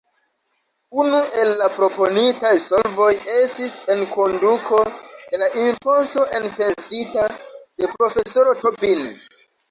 Unu 1.01 1.17
el 1.39 1.49
la 1.57 1.65
proponitaj 1.73 2.53
solvoj 2.63 3.09
estis 3.33 3.75
enkonduko 3.95 4.79
de 4.95 5.39
la 5.41 5.49
imposto 5.65 6.23
elpensita 6.39 7.27
de 7.83 7.91
profesoro 7.93 8.55
Tobin. 8.63 9.05